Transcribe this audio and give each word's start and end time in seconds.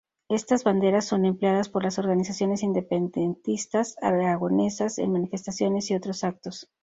Estas 0.29 0.63
banderas 0.63 1.05
son 1.05 1.25
empleadas 1.25 1.69
por 1.69 1.83
las 1.83 1.99
organizaciones 1.99 2.63
independentistas 2.63 3.97
aragonesas 4.01 4.97
en 4.97 5.11
manifestaciones 5.11 5.91
y 5.91 5.95
otros 5.95 6.23
actos. 6.23 6.67